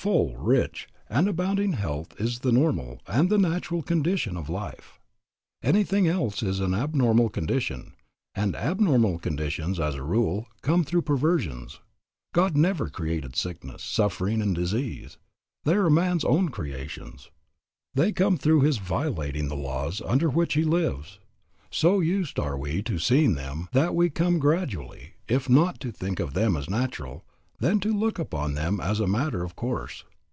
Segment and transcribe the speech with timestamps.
[0.00, 4.98] Full, rich, and abounding health is the normal and the natural condition of life.
[5.62, 7.92] Anything else is an abnormal condition,
[8.34, 11.80] and abnormal conditions as a rule come through perversions.
[12.32, 15.18] God never created sickness, suffering, and disease;
[15.64, 17.30] they are man's own creations.
[17.92, 21.18] They come through his violating the laws under which he lives.
[21.70, 26.20] So used are we to seeing them that we come gradually, if not to think
[26.20, 27.26] of them as natural,
[27.62, 30.02] then to look upon them as a matter of course.